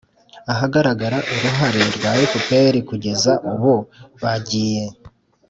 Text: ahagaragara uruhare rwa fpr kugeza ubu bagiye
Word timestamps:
ahagaragara 0.53 1.17
uruhare 1.33 1.81
rwa 1.95 2.11
fpr 2.29 2.73
kugeza 2.89 3.33
ubu 3.51 3.75
bagiye 4.21 4.83